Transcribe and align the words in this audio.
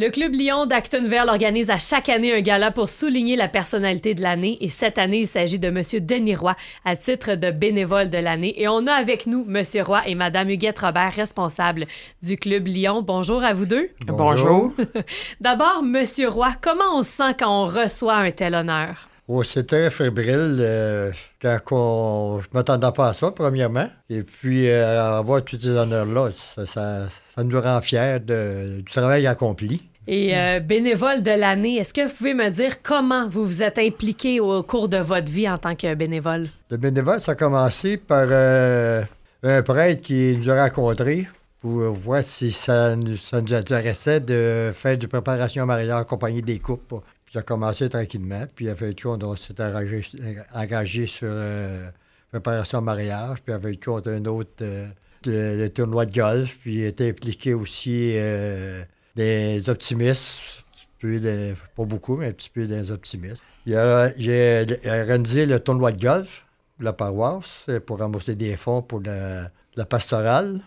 Le 0.00 0.10
Club 0.10 0.32
Lyon 0.32 0.66
d'Actonville 0.66 1.24
organise 1.26 1.70
à 1.70 1.78
chaque 1.78 2.08
année 2.08 2.32
un 2.32 2.40
gala 2.40 2.70
pour 2.70 2.88
souligner 2.88 3.34
la 3.34 3.48
personnalité 3.48 4.14
de 4.14 4.22
l'année 4.22 4.56
et 4.60 4.68
cette 4.68 4.96
année, 4.96 5.22
il 5.22 5.26
s'agit 5.26 5.58
de 5.58 5.70
Monsieur 5.70 6.00
Denis 6.00 6.36
Roy 6.36 6.54
à 6.84 6.94
titre 6.94 7.34
de 7.34 7.50
bénévole 7.50 8.08
de 8.08 8.18
l'année 8.18 8.54
et 8.62 8.68
on 8.68 8.86
a 8.86 8.92
avec 8.92 9.26
nous 9.26 9.44
Monsieur 9.44 9.82
Roy 9.82 10.02
et 10.06 10.14
Madame 10.14 10.50
Huguette 10.50 10.78
Robert, 10.78 11.14
responsables 11.14 11.84
du 12.22 12.36
Club 12.36 12.68
Lyon. 12.68 13.02
Bonjour 13.02 13.42
à 13.42 13.52
vous 13.54 13.66
deux. 13.66 13.90
Bonjour. 14.06 14.72
D'abord, 15.40 15.82
Monsieur 15.82 16.28
Roy, 16.28 16.52
comment 16.60 16.94
on 16.96 17.02
se 17.02 17.10
sent 17.10 17.34
quand 17.36 17.64
on 17.64 17.66
reçoit 17.66 18.18
un 18.18 18.30
tel 18.30 18.54
honneur? 18.54 19.08
Oh, 19.30 19.42
c'est 19.42 19.66
très 19.66 19.90
fébrile 19.90 20.56
euh, 20.58 21.10
quand 21.42 21.58
on... 21.72 22.40
je 22.40 22.46
ne 22.48 22.54
m'attendais 22.54 22.90
pas 22.96 23.08
à 23.08 23.12
ça, 23.12 23.30
premièrement. 23.30 23.86
Et 24.08 24.22
puis, 24.22 24.66
euh, 24.70 25.18
avoir 25.18 25.44
tous 25.44 25.60
ces 25.60 25.68
honneurs-là, 25.68 26.30
ça, 26.54 26.64
ça, 26.64 27.08
ça 27.36 27.44
nous 27.44 27.60
rend 27.60 27.78
fiers 27.82 28.20
de- 28.20 28.78
du 28.78 28.84
travail 28.84 29.26
accompli. 29.26 29.82
Et 30.10 30.34
euh, 30.34 30.60
bénévole 30.60 31.22
de 31.22 31.32
l'année, 31.32 31.76
est-ce 31.76 31.92
que 31.92 32.06
vous 32.06 32.14
pouvez 32.14 32.32
me 32.32 32.48
dire 32.48 32.80
comment 32.82 33.28
vous 33.28 33.44
vous 33.44 33.62
êtes 33.62 33.76
impliqué 33.78 34.40
au 34.40 34.62
cours 34.62 34.88
de 34.88 34.96
votre 34.96 35.30
vie 35.30 35.46
en 35.46 35.58
tant 35.58 35.74
que 35.76 35.94
bénévole? 35.94 36.48
Le 36.70 36.78
bénévole, 36.78 37.20
ça 37.20 37.32
a 37.32 37.34
commencé 37.34 37.98
par 37.98 38.26
euh, 38.30 39.02
un 39.42 39.62
prêtre 39.62 40.00
qui 40.00 40.34
nous 40.38 40.48
a 40.48 40.64
rencontrés 40.64 41.28
pour 41.60 41.72
voir 41.92 42.24
si 42.24 42.52
ça 42.52 42.96
nous, 42.96 43.18
ça 43.18 43.42
nous 43.42 43.52
intéressait 43.52 44.20
de 44.20 44.70
faire 44.72 44.96
de 44.96 45.06
préparation 45.06 45.64
à 45.64 45.66
mariage 45.66 45.90
accompagné 46.00 46.40
des 46.40 46.58
couples. 46.58 47.00
Puis 47.26 47.34
ça 47.34 47.40
a 47.40 47.42
commencé 47.42 47.86
tranquillement. 47.90 48.44
Puis 48.54 48.70
avec 48.70 49.02
on, 49.04 49.18
on 49.22 49.36
s'est 49.36 49.60
engagé, 49.60 50.02
engagé 50.54 51.06
sur 51.06 51.28
euh, 51.30 51.90
préparation 52.30 52.78
à 52.78 52.80
mariage. 52.80 53.42
Puis 53.44 53.52
avec 53.52 53.86
on, 53.86 53.98
un 54.06 54.24
autre 54.24 54.48
euh, 54.62 54.86
de- 55.24 55.58
le 55.64 55.68
tournoi 55.68 56.06
de 56.06 56.14
golf. 56.18 56.56
Puis 56.62 56.80
était 56.82 57.10
impliqué 57.10 57.52
aussi 57.52 58.12
euh, 58.14 58.82
des 59.18 59.68
optimistes. 59.68 60.40
Un 61.02 61.08
petit 61.10 61.20
peu 61.20 61.54
pas 61.76 61.84
beaucoup, 61.84 62.16
mais 62.16 62.28
un 62.28 62.32
petit 62.32 62.50
peu 62.50 62.66
des 62.66 62.90
optimistes. 62.90 63.42
J'ai 63.66 64.64
organisé 64.86 65.44
le 65.46 65.60
tournoi 65.60 65.92
de 65.92 66.00
golf 66.00 66.44
la 66.80 66.92
paroisse 66.92 67.64
euh, 67.68 67.80
pour 67.80 67.98
rembourser 67.98 68.36
des 68.36 68.56
fonds 68.56 68.82
pour 68.82 69.00
la, 69.00 69.50
pastorale. 69.84 70.60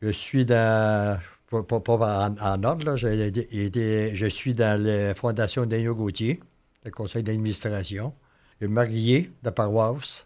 Je 0.00 0.08
suis 0.08 0.46
dans, 0.46 1.20
pas, 1.50 1.62
pas- 1.62 2.30
en, 2.40 2.64
ordre, 2.64 2.86
là, 2.86 2.96
je 2.96 4.26
suis 4.28 4.54
dans 4.54 4.82
la 4.82 5.14
fondation 5.14 5.66
Daniel 5.66 5.92
Gauthier, 5.92 6.40
le 6.84 6.90
conseil 6.90 7.22
d'administration. 7.22 8.14
J'ai 8.60 8.68
marié 8.68 9.22
de 9.42 9.44
la 9.44 9.52
paroisse. 9.52 10.24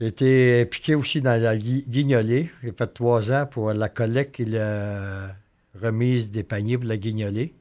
J'ai 0.00 0.06
été 0.06 0.60
impliqué 0.62 0.94
aussi 0.94 1.20
dans 1.20 1.38
la 1.40 1.56
gui- 1.56 1.84
guignolée. 1.86 2.50
J'ai 2.62 2.72
fait 2.72 2.86
trois 2.86 3.30
ans 3.30 3.44
pour 3.46 3.72
la 3.74 3.88
collecte 3.90 4.40
et 4.40 4.46
la 4.46 5.34
remise 5.80 6.30
des 6.30 6.42
paniers 6.42 6.78
pour 6.78 6.86
la 6.88 6.96
guignolée 6.96 7.54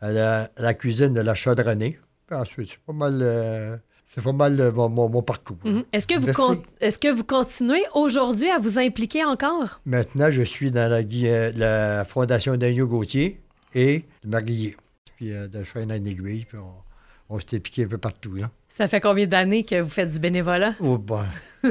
à 0.00 0.12
la, 0.12 0.50
à 0.56 0.62
la 0.62 0.74
cuisine 0.74 1.14
de 1.14 1.20
la 1.20 1.34
chaudronnée. 1.34 1.98
Puis 2.26 2.36
ensuite, 2.36 2.70
c'est 2.70 2.78
pas 2.86 2.92
mal, 2.92 3.18
euh, 3.22 3.76
c'est 4.04 4.22
pas 4.22 4.32
mal 4.32 4.60
euh, 4.60 4.72
mon, 4.72 5.22
parcours. 5.22 5.56
Mhm. 5.64 5.84
Est-ce 5.92 6.06
que, 6.06 6.18
vous 6.18 6.26
Merci. 6.26 6.40
con- 6.42 6.62
est-ce 6.80 6.98
que 6.98 7.08
vous 7.12 7.24
continuez 7.24 7.84
aujourd'hui 7.94 8.48
à 8.50 8.58
vous 8.58 8.78
impliquer 8.78 9.24
encore? 9.24 9.80
Maintenant, 9.86 10.30
je 10.30 10.42
suis 10.42 10.70
dans 10.70 10.90
la, 10.90 10.98
euh, 10.98 11.52
la 11.56 12.04
fondation 12.04 12.56
d'Agneau 12.56 12.86
Gauthier 12.86 13.40
et 13.74 14.04
le 14.24 14.30
Marguillier. 14.30 14.76
Puis 15.16 15.32
euh, 15.32 15.48
de 15.48 15.62
chaîne 15.64 15.90
en 15.92 15.94
aiguille, 15.94 16.44
puis 16.48 16.58
on, 16.58 17.34
on 17.34 17.38
s'était 17.40 17.60
piqué 17.60 17.84
un 17.84 17.88
peu 17.88 17.98
partout. 17.98 18.34
Là. 18.34 18.50
Ça 18.68 18.88
fait 18.88 19.00
combien 19.00 19.26
d'années 19.26 19.64
que 19.64 19.80
vous 19.80 19.90
faites 19.90 20.10
du 20.10 20.18
bénévolat? 20.18 20.74
Oh, 20.80 20.98
bon. 20.98 21.22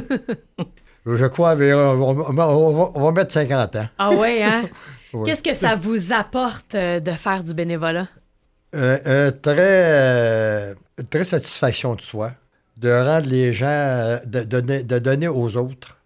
je 1.06 1.26
crois, 1.28 1.56
vers- 1.56 1.78
on, 1.78 2.20
on- 2.20 2.30
on 2.30 2.34
va, 2.34 2.92
on 2.96 3.02
va 3.04 3.12
mettre 3.12 3.34
50 3.34 3.76
ans. 3.76 3.88
Ah 3.98 4.12
ouais, 4.12 4.42
hein? 4.44 4.64
Oui. 5.14 5.26
Qu'est-ce 5.26 5.44
que 5.44 5.54
ça 5.54 5.76
vous 5.76 6.12
apporte 6.12 6.76
euh, 6.76 7.00
de 7.00 7.12
faire 7.12 7.44
du 7.44 7.54
bénévolat? 7.54 8.08
Euh, 8.76 8.98
euh, 9.06 9.32
très, 9.32 10.76
très 11.10 11.24
satisfaction 11.26 11.96
de 11.96 12.02
soi, 12.02 12.32
de 12.78 12.90
rendre 12.90 13.28
les 13.28 13.54
gens, 13.54 14.20
de, 14.26 14.42
donner, 14.44 14.84
de 14.84 15.00
donner 15.00 15.28
aux 15.28 15.56
autres 15.58 15.98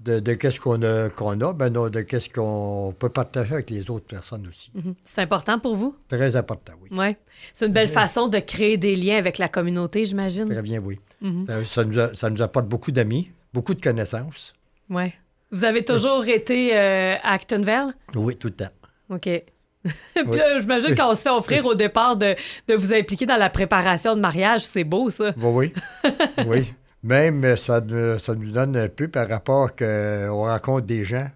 de, 0.00 0.20
de 0.20 0.34
qu'est-ce 0.34 0.60
qu'on 0.60 0.82
a, 0.82 1.08
qu'on 1.08 1.40
a 1.40 1.52
ben 1.54 1.70
non, 1.70 1.88
de 1.88 2.02
qu'est-ce 2.02 2.28
qu'on 2.28 2.94
peut 2.98 3.08
partager 3.08 3.54
avec 3.54 3.70
les 3.70 3.88
autres 3.90 4.04
personnes 4.06 4.46
aussi. 4.48 4.70
Mhm. 4.74 4.94
C'est 5.02 5.20
important 5.22 5.58
pour 5.58 5.74
vous? 5.76 5.96
Très 6.08 6.36
important, 6.36 6.72
oui. 6.82 6.88
Oui. 6.92 7.16
C'est 7.54 7.66
une 7.66 7.72
belle 7.72 7.88
façon 8.02 8.28
de 8.28 8.38
créer 8.38 8.76
des 8.76 8.96
liens 8.96 9.16
avec 9.16 9.38
la 9.38 9.48
communauté, 9.48 10.04
j'imagine. 10.04 10.48
Très 10.48 10.60
bien, 10.62 10.80
oui. 10.80 10.98
Mhm. 11.22 11.46
Ça, 11.46 11.64
ça 11.64 11.84
nous 11.84 11.98
a- 11.98 12.12
ça 12.14 12.28
nous 12.30 12.42
apporte 12.42 12.66
beaucoup 12.68 12.92
d'amis, 12.92 13.30
beaucoup 13.54 13.72
de 13.74 13.80
connaissances. 13.80 14.52
Ouais. 14.90 15.14
Vous 15.50 15.64
avez 15.64 15.82
toujours 15.84 16.26
été 16.26 16.76
euh, 16.76 17.14
à 17.22 17.32
Actonville? 17.34 17.94
Oui, 18.14 18.36
tout 18.36 18.48
le 18.48 18.54
temps. 18.54 18.72
OK. 19.10 19.22
Puis 19.84 20.36
là, 20.38 20.58
j'imagine 20.58 20.96
qu'on 20.96 21.14
se 21.14 21.22
fait 21.22 21.30
offrir 21.30 21.64
au 21.66 21.74
départ 21.74 22.16
de, 22.16 22.34
de 22.68 22.74
vous 22.74 22.92
impliquer 22.94 23.26
dans 23.26 23.36
la 23.36 23.50
préparation 23.50 24.16
de 24.16 24.20
mariage, 24.20 24.62
c'est 24.66 24.82
beau, 24.84 25.10
ça. 25.10 25.32
Oui, 25.36 25.72
oui. 26.04 26.12
oui. 26.46 26.74
Même 27.02 27.44
euh, 27.44 27.54
ça, 27.56 27.80
nous- 27.82 28.18
ça 28.18 28.34
nous 28.34 28.50
donne 28.50 28.76
un 28.76 28.88
peu 28.88 29.08
par 29.08 29.28
rapport 29.28 29.76
qu'on 29.76 30.46
rencontre 30.46 30.86
des 30.86 31.04
gens 31.04 31.28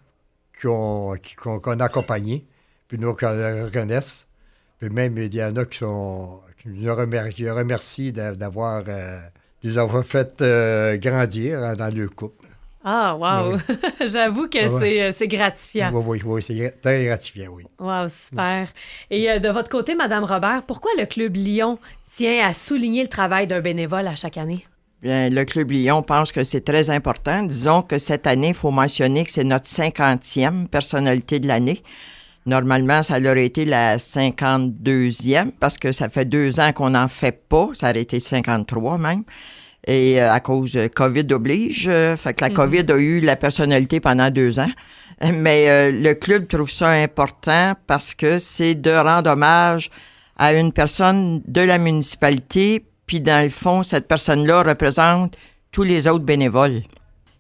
qu'on 0.62 1.14
qu'on 1.36 1.80
a 1.80 1.84
accompagnés, 1.84 2.46
puis 2.88 2.98
nous 2.98 3.14
qu'on 3.14 3.32
les 3.32 3.62
reconnaissent. 3.62 4.26
Puis 4.80 4.88
même, 4.90 5.16
il 5.18 5.34
y 5.34 5.42
en 5.44 5.54
a 5.56 5.64
qui, 5.66 5.78
sont, 5.78 6.40
qui 6.62 6.68
nous 6.70 6.94
remercient, 6.94 7.50
remercient 7.50 8.12
d'a- 8.12 8.34
d'avoir 8.34 8.82
euh, 8.88 9.18
de 9.62 9.68
les 9.68 9.76
avoir 9.78 10.04
fait 10.04 10.40
euh, 10.40 10.96
grandir 10.96 11.58
hein, 11.62 11.74
dans 11.74 11.94
leur 11.94 12.10
couple. 12.14 12.46
Ah, 12.84 13.16
wow! 13.16 13.58
J'avoue 14.06 14.48
que 14.48 14.58
Ah 14.58 14.72
ouais. 14.72 14.80
c'est, 14.80 15.02
euh, 15.02 15.12
c'est 15.12 15.26
gratifiant. 15.28 15.90
Oui, 15.92 16.02
oui, 16.06 16.22
oui, 16.24 16.42
c'est 16.42 16.80
très 16.80 17.04
gratifiant, 17.06 17.50
oui. 17.50 17.64
Wow, 17.78 18.08
super. 18.08 18.68
Et 19.10 19.28
euh, 19.30 19.38
de 19.40 19.48
votre 19.48 19.68
côté, 19.70 19.94
Madame 19.94 20.24
Robert, 20.24 20.62
pourquoi 20.66 20.92
le 20.98 21.06
Club 21.06 21.36
Lyon 21.36 21.78
tient 22.14 22.46
à 22.46 22.52
souligner 22.52 23.02
le 23.02 23.08
travail 23.08 23.46
d'un 23.46 23.60
bénévole 23.60 24.06
à 24.06 24.14
chaque 24.14 24.36
année? 24.38 24.64
Bien, 25.02 25.28
le 25.28 25.44
Club 25.44 25.70
Lyon 25.70 26.02
pense 26.02 26.32
que 26.32 26.44
c'est 26.44 26.62
très 26.64 26.90
important. 26.90 27.42
Disons 27.42 27.82
que 27.82 27.98
cette 27.98 28.26
année, 28.26 28.48
il 28.48 28.54
faut 28.54 28.70
mentionner 28.70 29.24
que 29.24 29.30
c'est 29.30 29.44
notre 29.44 29.66
50e 29.66 30.66
personnalité 30.66 31.38
de 31.40 31.46
l'année. 31.46 31.82
Normalement, 32.46 33.02
ça 33.02 33.18
aurait 33.20 33.44
été 33.44 33.64
la 33.64 33.98
52e 33.98 35.50
parce 35.60 35.78
que 35.78 35.92
ça 35.92 36.08
fait 36.08 36.24
deux 36.24 36.58
ans 36.60 36.72
qu'on 36.72 36.90
n'en 36.90 37.08
fait 37.08 37.32
pas. 37.48 37.68
Ça 37.74 37.90
aurait 37.90 38.00
été 38.02 38.20
53 38.20 38.98
même. 38.98 39.22
Et 39.88 40.20
euh, 40.20 40.30
à 40.30 40.38
cause 40.38 40.72
de 40.72 40.86
COVID 40.86 41.32
oblige, 41.32 41.88
euh, 41.88 42.14
fait 42.14 42.34
que 42.34 42.44
la 42.44 42.50
COVID 42.50 42.84
a 42.90 42.98
eu 42.98 43.20
la 43.20 43.36
personnalité 43.36 44.00
pendant 44.00 44.30
deux 44.30 44.58
ans. 44.58 44.70
Mais 45.32 45.70
euh, 45.70 45.90
le 45.90 46.12
club 46.12 46.46
trouve 46.46 46.70
ça 46.70 46.90
important 46.90 47.72
parce 47.86 48.14
que 48.14 48.38
c'est 48.38 48.74
de 48.74 48.90
rendre 48.90 49.30
hommage 49.30 49.90
à 50.36 50.52
une 50.52 50.72
personne 50.72 51.40
de 51.48 51.62
la 51.62 51.78
municipalité, 51.78 52.84
puis 53.06 53.22
dans 53.22 53.42
le 53.42 53.50
fond, 53.50 53.82
cette 53.82 54.06
personne-là 54.06 54.62
représente 54.62 55.36
tous 55.72 55.84
les 55.84 56.06
autres 56.06 56.24
bénévoles. 56.24 56.82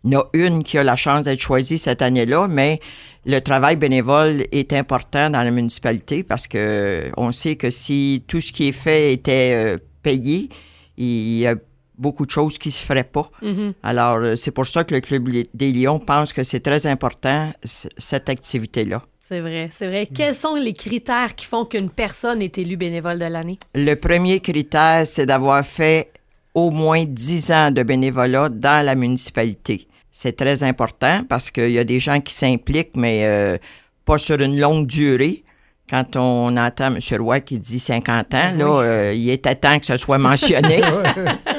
Il 0.04 0.12
y 0.12 0.16
en 0.16 0.20
a 0.20 0.24
une 0.32 0.64
qui 0.64 0.78
a 0.78 0.84
la 0.84 0.96
chance 0.96 1.26
d'être 1.26 1.40
choisie 1.40 1.76
cette 1.76 2.00
année-là, 2.00 2.48
mais 2.48 2.80
le 3.26 3.40
travail 3.40 3.76
bénévole 3.76 4.44
est 4.52 4.72
important 4.72 5.28
dans 5.28 5.42
la 5.42 5.50
municipalité 5.50 6.22
parce 6.22 6.48
que 6.48 7.10
on 7.18 7.30
sait 7.30 7.56
que 7.56 7.68
si 7.68 8.24
tout 8.26 8.40
ce 8.40 8.52
qui 8.52 8.68
est 8.68 8.72
fait 8.72 9.12
était 9.12 9.76
payé, 10.02 10.48
il 10.96 11.38
y 11.38 11.46
a 11.46 11.54
beaucoup 11.98 12.26
de 12.26 12.30
choses 12.30 12.58
qui 12.58 12.70
se 12.70 12.82
feraient 12.82 13.04
pas. 13.04 13.30
Mhm. 13.42 13.74
Alors, 13.82 14.18
euh, 14.18 14.36
c'est 14.36 14.50
pour 14.50 14.66
ça 14.66 14.84
que 14.84 14.94
le 14.94 15.00
Club 15.00 15.28
des 15.54 15.72
Lions 15.72 15.98
pense 15.98 16.32
que 16.32 16.44
c'est 16.44 16.60
très 16.60 16.86
important, 16.86 17.50
cette 17.64 18.28
activité-là. 18.28 19.02
C'est 19.20 19.40
vrai, 19.40 19.68
c'est 19.76 19.88
vrai. 19.88 20.06
Quels 20.06 20.34
sont 20.34 20.54
les 20.54 20.72
critères 20.72 21.34
qui 21.34 21.44
font 21.44 21.66
qu'une 21.66 21.90
personne 21.90 22.40
est 22.40 22.56
élue 22.56 22.78
bénévole 22.78 23.18
de 23.18 23.26
l'année? 23.26 23.58
Le 23.74 23.94
premier 23.94 24.40
critère, 24.40 25.06
c'est 25.06 25.26
d'avoir 25.26 25.66
fait 25.66 26.10
au 26.54 26.70
moins 26.70 27.04
10 27.06 27.52
ans 27.52 27.70
de 27.70 27.82
bénévolat 27.82 28.48
dans 28.48 28.84
la 28.84 28.94
municipalité. 28.94 29.86
C'est 30.10 30.34
très 30.34 30.62
important 30.62 31.22
parce 31.28 31.50
qu'il 31.50 31.70
y 31.70 31.78
a 31.78 31.84
des 31.84 32.00
gens 32.00 32.20
qui 32.20 32.32
s'impliquent, 32.32 32.96
mais 32.96 33.26
euh, 33.26 33.58
pas 34.06 34.16
sur 34.16 34.40
une 34.40 34.58
longue 34.58 34.86
durée. 34.86 35.44
Quand 35.90 36.16
on 36.16 36.56
entend 36.56 36.94
M. 36.94 36.98
Roy 37.20 37.40
qui 37.40 37.58
dit 37.58 37.78
50 37.78 38.34
ans, 38.34 38.52
là, 38.56 38.80
euh, 38.80 39.12
il 39.14 39.28
était 39.30 39.54
temps 39.54 39.78
que 39.78 39.86
ce 39.86 39.96
soit 39.96 40.18
mentionné. 40.18 40.80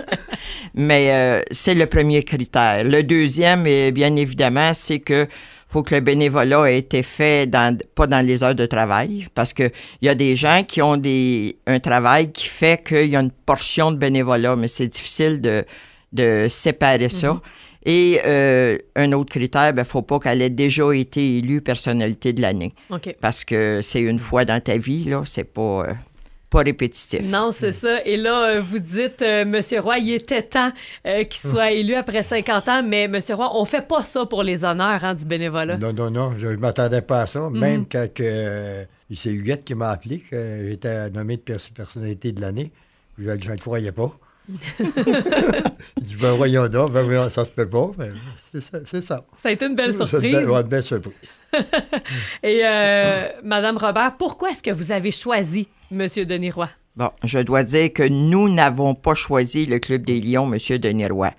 Mais 0.73 1.11
euh, 1.11 1.41
c'est 1.51 1.75
le 1.75 1.85
premier 1.85 2.23
critère. 2.23 2.83
Le 2.83 3.03
deuxième, 3.03 3.65
eh 3.67 3.91
bien 3.91 4.15
évidemment, 4.15 4.73
c'est 4.73 4.99
que 4.99 5.27
faut 5.67 5.83
que 5.83 5.93
le 5.93 6.01
bénévolat 6.01 6.71
ait 6.71 6.79
été 6.79 7.03
fait 7.03 7.45
dans, 7.45 7.77
pas 7.93 8.07
dans 8.07 8.25
les 8.25 8.41
heures 8.41 8.55
de 8.55 8.65
travail, 8.65 9.27
parce 9.35 9.53
que 9.53 9.69
il 10.01 10.07
y 10.07 10.09
a 10.09 10.15
des 10.15 10.35
gens 10.35 10.63
qui 10.67 10.81
ont 10.81 10.97
des, 10.97 11.57
un 11.67 11.79
travail 11.79 12.31
qui 12.31 12.47
fait 12.47 12.83
qu'il 12.83 13.05
y 13.05 13.15
a 13.15 13.19
une 13.19 13.29
portion 13.31 13.91
de 13.91 13.97
bénévolat, 13.97 14.55
mais 14.55 14.67
c'est 14.67 14.87
difficile 14.87 15.41
de, 15.41 15.63
de 16.11 16.47
séparer 16.49 17.09
ça. 17.09 17.39
Et 17.85 18.19
euh, 18.25 18.77
un 18.95 19.11
autre 19.13 19.29
critère, 19.31 19.69
il 19.69 19.75
ne 19.75 19.83
faut 19.83 20.01
pas 20.01 20.19
qu'elle 20.19 20.41
ait 20.41 20.49
déjà 20.49 20.91
été 20.93 21.37
élue 21.37 21.61
personnalité 21.61 22.33
de 22.33 22.41
l'année, 22.41 22.73
parce 23.21 23.45
que 23.45 23.81
c'est 23.83 24.01
une 24.01 24.19
fois 24.19 24.45
dans 24.45 24.59
ta 24.59 24.77
vie, 24.77 25.03
là, 25.05 25.21
c'est 25.25 25.43
pas... 25.45 25.83
euh, 25.87 25.93
pas 26.49 26.59
répétitif. 26.59 27.21
Non, 27.23 27.51
c'est 27.51 27.71
ça. 27.71 28.03
Et 28.05 28.17
là, 28.17 28.55
euh, 28.55 28.61
vous 28.61 28.79
dites, 28.79 29.21
euh, 29.21 29.45
Monsieur 29.45 29.81
Roy, 29.81 29.99
il 29.99 30.13
était 30.13 30.41
temps 30.41 30.71
euh, 31.05 31.23
qu'il 31.23 31.49
soit 31.51 31.71
élu 31.71 31.93
après 31.93 32.23
50 32.23 32.67
ans, 32.69 32.83
mais 32.83 33.07
Monsieur 33.07 33.35
Roy, 33.35 33.51
on 33.53 33.65
fait 33.65 33.87
pas 33.87 34.03
ça 34.03 34.25
pour 34.25 34.41
les 34.43 34.65
honneurs 34.65 35.03
hein, 35.03 35.13
du 35.13 35.25
bénévolat. 35.25 35.77
Non, 35.77 35.93
non, 35.93 36.09
non, 36.09 36.31
je 36.37 36.47
ne 36.47 36.55
m'attendais 36.57 37.01
pas 37.01 37.21
à 37.21 37.27
ça. 37.27 37.49
Même 37.51 37.85
quand 37.91 38.11
que, 38.13 38.85
c'est 39.15 39.29
Huguette 39.31 39.63
qui 39.63 39.75
m'a 39.75 39.89
appelé, 39.91 40.19
que 40.29 40.65
j'étais 40.67 41.09
nommé 41.11 41.37
de 41.37 41.41
pers- 41.41 41.57
personnalité 41.75 42.31
de 42.31 42.41
l'année, 42.41 42.71
je 43.19 43.29
ne 43.29 43.35
le 43.35 43.57
croyais 43.57 43.91
pas. 43.91 44.11
il 44.79 46.03
dit, 46.03 46.15
ben 46.15 46.33
voyons 46.33 46.67
donc, 46.67 46.91
ben 46.91 47.03
voyons, 47.03 47.29
ça 47.29 47.45
se 47.45 47.51
peut 47.51 47.69
pas. 47.69 47.91
Mais 47.97 48.09
c'est 48.51 48.61
ça. 48.61 48.79
C'est 48.85 49.01
ça. 49.01 49.23
Ça 49.41 49.49
a 49.49 49.51
été 49.51 49.65
une 49.65 49.75
belle 49.75 49.91
une 49.91 50.05
surprise. 50.05 50.31
belle, 50.31 50.49
ouais, 50.49 50.61
une 50.61 50.67
belle 50.67 50.83
surprise. 50.83 51.39
Et 52.43 52.61
euh, 52.63 53.29
Madame 53.43 53.77
Robert, 53.77 54.15
pourquoi 54.17 54.49
est-ce 54.49 54.63
que 54.63 54.71
vous 54.71 54.91
avez 54.91 55.11
choisi 55.11 55.67
Monsieur 55.91 56.25
Denis 56.25 56.51
Roy? 56.51 56.69
Bon, 56.95 57.11
je 57.23 57.39
dois 57.39 57.63
dire 57.63 57.93
que 57.93 58.07
nous 58.07 58.49
n'avons 58.49 58.95
pas 58.95 59.13
choisi 59.13 59.65
le 59.65 59.79
Club 59.79 60.03
des 60.03 60.19
Lions, 60.19 60.51
M. 60.51 60.77
Denis 60.79 61.07
Roy. 61.07 61.31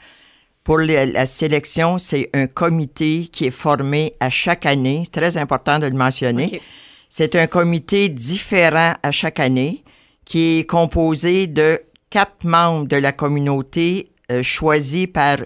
Pour 0.63 0.79
la 0.79 1.27
sélection, 1.27 1.99
c'est 1.99 2.31
un 2.33 2.47
comité 2.47 3.29
qui 3.33 3.47
est 3.47 3.51
formé 3.51 4.13
à 4.21 4.31
chaque 4.31 4.67
année. 4.67 5.03
C'est 5.05 5.21
très 5.21 5.37
important 5.37 5.79
de 5.79 5.87
le 5.87 5.95
mentionner. 5.95 6.61
C'est 7.09 7.35
un 7.35 7.47
comité 7.47 8.09
différent 8.09 8.95
à 9.03 9.11
chaque 9.11 9.41
année 9.41 9.83
qui 10.25 10.59
est 10.59 10.65
composé 10.65 11.49
de 11.49 11.81
quatre 12.11 12.45
membres 12.45 12.87
de 12.89 12.97
la 12.97 13.13
communauté 13.13 14.11
euh, 14.31 14.43
choisis 14.43 15.07
par 15.07 15.39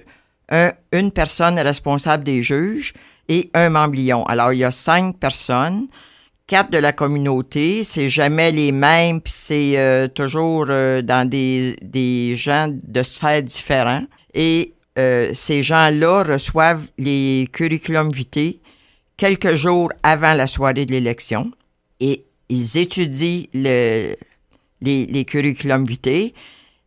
un- 0.50 0.72
une 0.92 1.10
personne 1.10 1.58
responsable 1.58 2.24
des 2.24 2.42
juges 2.42 2.92
et 3.28 3.50
un 3.54 3.70
membre. 3.70 4.24
Alors, 4.28 4.52
il 4.52 4.58
y 4.58 4.64
a 4.64 4.70
cinq 4.70 5.18
personnes, 5.18 5.86
quatre 6.46 6.70
de 6.70 6.78
la 6.78 6.92
communauté. 6.92 7.84
C'est 7.84 8.10
jamais 8.10 8.50
les 8.50 8.72
mêmes, 8.72 9.20
puis 9.20 9.32
c'est 9.34 9.78
euh, 9.78 10.08
toujours 10.08 10.66
euh, 10.68 11.00
dans 11.02 11.28
des, 11.28 11.76
des 11.82 12.36
gens 12.36 12.68
de 12.70 13.02
sphères 13.02 13.42
différents. 13.42 14.04
Et 14.34 14.74
euh, 14.98 15.30
ces 15.34 15.62
gens-là 15.62 16.22
reçoivent 16.24 16.86
les 16.98 17.48
curriculum 17.52 18.10
vitae 18.12 18.58
quelques 19.16 19.54
jours 19.54 19.90
avant 20.02 20.34
la 20.34 20.46
soirée 20.46 20.84
de 20.84 20.92
l'élection 20.92 21.50
et 22.00 22.24
ils 22.48 22.76
étudient 22.76 23.44
le- 23.54 24.14
les, 24.84 25.06
les 25.06 25.24
curriculum 25.24 25.84
vitae, 25.84 26.32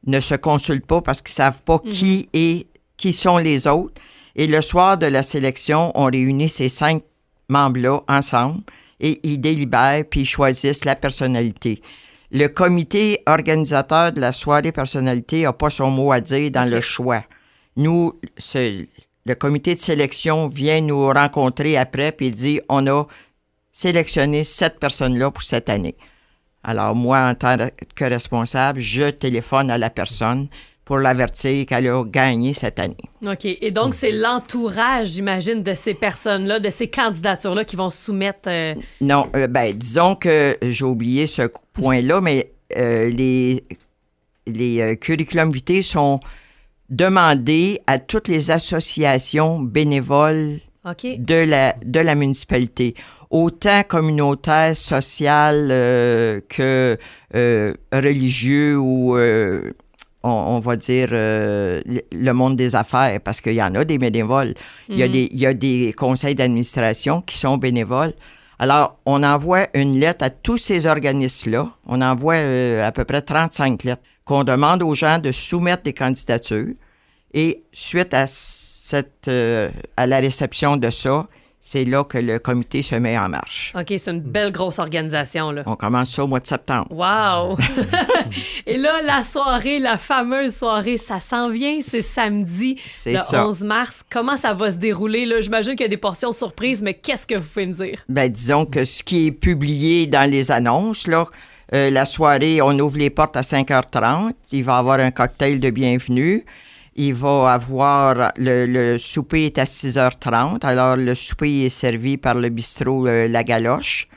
ne 0.05 0.19
se 0.19 0.35
consultent 0.35 0.85
pas 0.85 1.01
parce 1.01 1.21
qu'ils 1.21 1.35
savent 1.35 1.61
pas 1.63 1.79
qui 1.79 2.29
est, 2.33 2.67
qui 2.95 3.13
sont 3.13 3.37
les 3.37 3.67
autres. 3.67 4.01
Et 4.35 4.47
le 4.47 4.61
soir 4.61 4.97
de 4.97 5.07
la 5.07 5.23
sélection, 5.23 5.91
on 5.95 6.05
réunit 6.05 6.49
ces 6.49 6.69
cinq 6.69 7.03
membres-là 7.49 8.01
ensemble 8.07 8.61
et 8.99 9.19
ils 9.23 9.39
délibèrent 9.39 10.05
puis 10.09 10.21
ils 10.21 10.25
choisissent 10.25 10.85
la 10.85 10.95
personnalité. 10.95 11.81
Le 12.31 12.47
comité 12.47 13.23
organisateur 13.25 14.11
de 14.11 14.19
la 14.19 14.33
soirée 14.33 14.71
personnalité 14.71 15.43
n'a 15.43 15.53
pas 15.53 15.69
son 15.69 15.91
mot 15.91 16.11
à 16.11 16.19
dire 16.19 16.51
dans 16.51 16.69
le 16.69 16.81
choix. 16.81 17.23
Nous, 17.77 18.19
le 18.53 19.33
comité 19.35 19.75
de 19.75 19.79
sélection 19.79 20.47
vient 20.47 20.81
nous 20.81 21.07
rencontrer 21.07 21.77
après 21.77 22.11
puis 22.11 22.31
dit 22.31 22.59
on 22.69 22.85
a 22.87 23.07
sélectionné 23.71 24.43
cette 24.43 24.79
personne-là 24.79 25.31
pour 25.31 25.43
cette 25.43 25.69
année. 25.69 25.95
Alors, 26.67 26.93
moi, 26.95 27.29
en 27.29 27.33
tant 27.33 27.55
que 27.95 28.05
responsable, 28.05 28.79
je 28.79 29.09
téléphone 29.09 29.71
à 29.71 29.77
la 29.77 29.89
personne 29.89 30.47
pour 30.83 30.99
l'avertir 30.99 31.65
qu'elle 31.65 31.87
a 31.87 32.03
gagné 32.05 32.53
cette 32.53 32.79
année. 32.79 32.95
OK. 33.25 33.45
Et 33.45 33.71
donc, 33.71 33.93
c'est 33.93 34.11
l'entourage, 34.11 35.07
j'imagine, 35.09 35.63
de 35.63 35.73
ces 35.73 35.93
personnes-là, 35.93 36.59
de 36.59 36.69
ces 36.69 36.87
candidatures-là 36.87 37.65
qui 37.65 37.75
vont 37.75 37.89
soumettre. 37.89 38.47
euh, 38.47 38.75
Non, 39.01 39.27
euh, 39.35 39.47
ben, 39.47 39.73
disons 39.73 40.15
que 40.15 40.57
j'ai 40.61 40.85
oublié 40.85 41.25
ce 41.25 41.43
point-là, 41.73 42.21
mais 42.27 42.51
euh, 42.77 43.09
les, 43.09 43.63
les 44.45 44.81
euh, 44.81 44.95
curriculum 44.95 45.51
vitae 45.51 45.81
sont 45.83 46.19
demandés 46.89 47.81
à 47.87 47.99
toutes 47.99 48.27
les 48.29 48.51
associations 48.51 49.59
bénévoles 49.59 50.59
OK. 50.89 51.05
de 51.19 51.43
la, 51.45 51.75
de 51.83 51.99
la 51.99 52.15
municipalité, 52.15 52.95
autant 53.29 53.83
communautaire, 53.87 54.75
social 54.75 55.67
euh, 55.71 56.39
que 56.47 56.97
euh, 57.35 57.73
religieux 57.91 58.77
ou, 58.77 59.17
euh, 59.17 59.73
on, 60.23 60.29
on 60.29 60.59
va 60.59 60.75
dire, 60.77 61.09
le- 61.11 62.31
monde 62.33 62.55
des 62.55 62.75
affaires, 62.75 63.19
parce 63.21 63.41
qu'il 63.41 63.53
y 63.53 63.61
en 63.63 63.73
a 63.75 63.83
des 63.85 63.97
bénévoles. 63.97 64.53
Il, 64.89 64.97
y 64.97 65.03
a 65.03 65.07
des, 65.07 65.27
il 65.31 65.39
y 65.39 65.45
a 65.45 65.53
des 65.53 65.93
conseils 65.95 66.35
d'administration 66.35 67.21
qui 67.21 67.37
sont 67.37 67.57
bénévoles. 67.57 68.13
Alors, 68.59 68.97
on 69.05 69.21
envoie 69.23 69.67
une 69.75 69.99
lettre 69.99 70.25
à 70.25 70.29
tous 70.29 70.57
ces 70.57 70.85
organismes-là. 70.87 71.69
On 71.85 72.01
envoie 72.01 72.35
euh, 72.35 72.85
à 72.87 72.91
peu 72.91 73.05
près 73.05 73.21
35 73.21 73.83
lettres 73.83 74.01
qu'on 74.25 74.43
demande 74.43 74.81
aux 74.83 74.95
gens 74.95 75.19
de 75.19 75.31
soumettre 75.31 75.83
des 75.83 75.93
candidatures. 75.93 76.73
Et 77.33 77.63
suite 77.71 78.13
à, 78.13 78.25
cette, 78.87 79.27
euh, 79.27 79.69
à 79.97 80.07
la 80.07 80.19
réception 80.19 80.77
de 80.77 80.89
ça, 80.89 81.27
c'est 81.59 81.83
là 81.83 82.05
que 82.05 82.17
le 82.17 82.39
comité 82.39 82.81
se 82.81 82.95
met 82.95 83.17
en 83.17 83.27
marche. 83.27 83.73
OK, 83.75 83.87
c'est 83.89 84.09
une 84.09 84.21
belle 84.21 84.53
grosse 84.53 84.79
organisation, 84.79 85.51
là. 85.51 85.63
On 85.65 85.75
commence 85.75 86.11
ça 86.11 86.23
au 86.23 86.27
mois 86.27 86.39
de 86.39 86.47
septembre. 86.47 86.87
Wow! 86.91 87.57
Et 88.65 88.77
là, 88.77 89.01
la 89.01 89.23
soirée, 89.23 89.79
la 89.79 89.97
fameuse 89.97 90.55
soirée, 90.55 90.95
ça 90.95 91.19
s'en 91.19 91.49
vient, 91.49 91.79
c'est 91.81 92.01
samedi, 92.01 92.79
le 93.05 93.17
ça. 93.17 93.45
11 93.45 93.65
mars. 93.65 94.03
Comment 94.09 94.37
ça 94.37 94.53
va 94.53 94.71
se 94.71 94.77
dérouler? 94.77 95.25
Là, 95.25 95.41
j'imagine 95.41 95.73
qu'il 95.73 95.83
y 95.83 95.87
a 95.87 95.89
des 95.89 95.97
portions 95.97 96.31
surprises, 96.31 96.81
mais 96.81 96.93
qu'est-ce 96.93 97.27
que 97.27 97.35
vous 97.35 97.43
pouvez 97.43 97.65
me 97.65 97.73
dire? 97.73 98.05
Ben, 98.07 98.31
disons 98.31 98.65
que 98.65 98.85
ce 98.85 99.03
qui 99.03 99.27
est 99.27 99.31
publié 99.33 100.07
dans 100.07 100.29
les 100.31 100.49
annonces, 100.49 101.07
là, 101.07 101.25
euh, 101.73 101.89
la 101.89 102.05
soirée, 102.05 102.61
on 102.61 102.79
ouvre 102.79 102.97
les 102.97 103.09
portes 103.09 103.35
à 103.35 103.41
5h30. 103.41 104.31
Il 104.53 104.63
va 104.63 104.75
y 104.75 104.79
avoir 104.79 104.99
un 105.01 105.11
cocktail 105.11 105.59
de 105.59 105.71
bienvenue. 105.71 106.45
Il 106.99 107.13
va 107.13 107.51
avoir 107.53 108.31
le, 108.37 108.65
le 108.65 108.97
souper 108.97 109.45
est 109.45 109.57
à 109.59 109.65
6h30. 109.65 110.65
Alors, 110.65 110.97
le 110.97 111.13
souper 111.13 111.65
est 111.65 111.69
servi 111.69 112.17
par 112.17 112.33
le 112.35 112.49
bistrot 112.49 113.07
euh, 113.07 113.27
La 113.27 113.43
Galoche. 113.43 114.07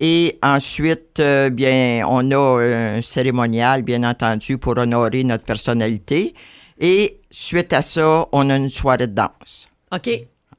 Et 0.00 0.38
ensuite, 0.42 1.20
euh, 1.20 1.48
bien, 1.50 2.04
on 2.08 2.28
a 2.32 2.62
un 2.96 3.02
cérémonial, 3.02 3.82
bien 3.82 4.02
entendu, 4.04 4.58
pour 4.58 4.76
honorer 4.78 5.22
notre 5.24 5.44
personnalité. 5.44 6.34
Et 6.80 7.20
suite 7.30 7.72
à 7.72 7.82
ça, 7.82 8.26
on 8.32 8.50
a 8.50 8.56
une 8.56 8.68
soirée 8.68 9.06
de 9.06 9.12
danse. 9.14 9.68
OK. 9.92 10.10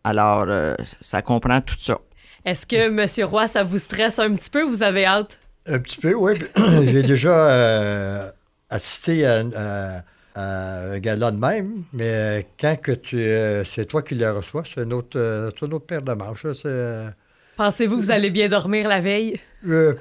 Alors, 0.03 0.45
euh, 0.47 0.75
ça 1.01 1.21
comprend 1.21 1.59
tout 1.61 1.75
ça. 1.77 1.97
Est-ce 2.45 2.65
que, 2.65 2.89
Monsieur 2.89 3.25
Roy, 3.25 3.47
ça 3.47 3.63
vous 3.63 3.77
stresse 3.79 4.17
un 4.19 4.33
petit 4.35 4.49
peu? 4.49 4.63
Vous 4.63 4.81
avez 4.81 5.05
hâte? 5.05 5.39
Un 5.65 5.79
petit 5.79 5.97
peu, 5.99 6.13
oui. 6.15 6.33
J'ai 6.85 7.03
déjà 7.03 7.29
euh, 7.31 8.31
assisté 8.69 9.25
à, 9.25 9.39
à- 9.55 10.01
à 10.39 10.91
un 10.93 10.99
gala 10.99 11.31
de 11.31 11.37
même, 11.37 11.83
mais 11.93 12.47
quand 12.59 12.75
que 12.81 12.91
tu, 12.93 13.17
euh, 13.17 13.63
c'est 13.65 13.85
toi 13.85 14.01
qui 14.01 14.15
le 14.15 14.29
reçois, 14.31 14.63
c'est 14.65 14.81
un 14.81 14.91
autre, 14.91 15.17
euh, 15.19 15.51
autre 15.61 15.79
paire 15.79 16.01
de 16.01 16.13
manches. 16.13 16.45
c'est, 16.53 16.65
euh, 16.65 17.09
Pensez-vous 17.57 17.97
que 17.97 18.01
vous 18.01 18.11
allez 18.11 18.29
bien 18.29 18.47
dormir 18.47 18.87
la 18.87 19.01
veille? 19.01 19.39
je- 19.63 19.93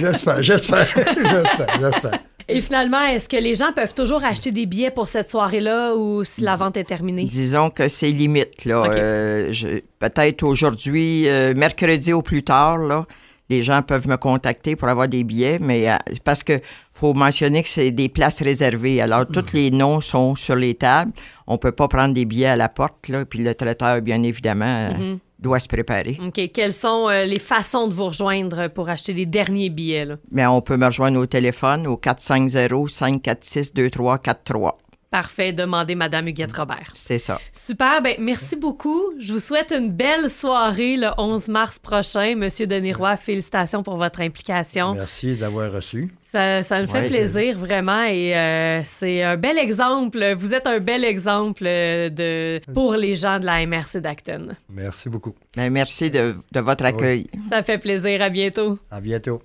j'espère, 0.00 0.42
j'espère, 0.42 0.86
j'espère, 0.96 1.80
j'espère. 1.80 2.18
Et 2.48 2.60
finalement, 2.60 3.00
est-ce 3.02 3.28
que 3.28 3.36
les 3.36 3.56
gens 3.56 3.72
peuvent 3.74 3.92
toujours 3.94 4.22
acheter 4.24 4.52
des 4.52 4.66
billets 4.66 4.92
pour 4.92 5.08
cette 5.08 5.30
soirée-là 5.32 5.94
ou 5.96 6.22
si 6.22 6.42
la 6.42 6.54
vente 6.54 6.76
est 6.76 6.84
terminée? 6.84 7.24
Disons 7.24 7.70
que 7.70 7.88
c'est 7.88 8.10
limite. 8.10 8.64
Là. 8.64 8.84
Euh, 8.88 9.48
je- 9.52 9.80
Peut-être 9.98 10.44
aujourd'hui, 10.44 11.28
euh, 11.28 11.54
mercredi 11.56 12.12
au 12.12 12.22
plus 12.22 12.44
tard, 12.44 12.78
là, 12.78 13.04
les 13.48 13.62
gens 13.62 13.82
peuvent 13.82 14.08
me 14.08 14.16
contacter 14.16 14.76
pour 14.76 14.88
avoir 14.88 15.08
des 15.08 15.24
billets, 15.24 15.58
mais 15.60 15.90
euh, 15.90 15.96
parce 16.24 16.42
que 16.42 16.60
faut 16.92 17.14
mentionner 17.14 17.62
que 17.62 17.68
c'est 17.68 17.90
des 17.90 18.08
places 18.08 18.42
réservées. 18.42 19.00
Alors, 19.00 19.26
tous 19.26 19.52
les 19.52 19.70
noms 19.70 20.00
sont 20.00 20.34
sur 20.34 20.56
les 20.56 20.74
tables. 20.74 21.12
On 21.46 21.58
peut 21.58 21.72
pas 21.72 21.88
prendre 21.88 22.14
des 22.14 22.24
billets 22.24 22.46
à 22.46 22.56
la 22.56 22.68
porte, 22.68 23.08
là, 23.08 23.24
puis 23.24 23.40
le 23.40 23.54
traiteur, 23.54 24.00
bien 24.00 24.22
évidemment, 24.22 24.90
euh, 24.90 25.16
doit 25.38 25.60
se 25.60 25.68
préparer. 25.68 26.18
OK. 26.24 26.50
Quelles 26.52 26.72
sont 26.72 27.08
euh, 27.08 27.24
les 27.24 27.38
façons 27.38 27.86
de 27.88 27.94
vous 27.94 28.06
rejoindre 28.06 28.68
pour 28.68 28.88
acheter 28.88 29.12
les 29.12 29.26
derniers 29.26 29.70
billets? 29.70 30.06
là? 30.06 30.16
Mais 30.30 30.46
on 30.46 30.60
peut 30.60 30.76
me 30.76 30.86
rejoindre 30.86 31.20
au 31.20 31.26
téléphone 31.26 31.86
au 31.86 31.96
450-546-2343. 31.96 34.72
Parfait. 35.16 35.50
Demandez 35.54 35.94
Madame 35.94 36.28
Huguette 36.28 36.54
Robert. 36.54 36.90
C'est 36.92 37.18
ça. 37.18 37.40
Super, 37.50 38.02
ben 38.02 38.16
merci 38.18 38.54
beaucoup. 38.54 39.02
Je 39.18 39.32
vous 39.32 39.38
souhaite 39.40 39.72
une 39.72 39.90
belle 39.90 40.28
soirée 40.28 40.96
le 40.98 41.08
11 41.16 41.48
mars 41.48 41.78
prochain. 41.78 42.34
Monsieur 42.36 42.66
Denis 42.66 42.92
Roy, 42.92 43.16
félicitations 43.16 43.82
pour 43.82 43.96
votre 43.96 44.20
implication. 44.20 44.92
Merci 44.92 45.34
d'avoir 45.36 45.72
reçu. 45.72 46.12
Ça, 46.20 46.62
ça 46.62 46.82
me 46.82 46.86
fait 46.86 47.00
Ouais. 47.00 47.06
plaisir 47.08 47.56
vraiment 47.58 48.04
et 48.04 48.36
euh, 48.36 48.82
c'est 48.84 49.22
un 49.22 49.38
bel 49.38 49.56
exemple. 49.56 50.34
Vous 50.36 50.52
êtes 50.52 50.66
un 50.66 50.80
bel 50.80 51.02
exemple 51.02 51.64
euh, 51.66 52.10
de, 52.10 52.60
pour 52.74 52.92
les 52.94 53.16
gens 53.16 53.40
de 53.40 53.46
la 53.46 53.64
MRC 53.66 53.96
d'Acton. 54.02 54.48
Merci 54.68 55.08
beaucoup. 55.08 55.34
Ben, 55.56 55.70
merci 55.72 56.10
de, 56.10 56.34
de 56.52 56.60
votre 56.60 56.84
accueil. 56.84 57.26
Ça 57.48 57.62
fait 57.62 57.78
plaisir. 57.78 58.20
À 58.20 58.28
bientôt. 58.28 58.78
À 58.90 59.00
bientôt. 59.00 59.40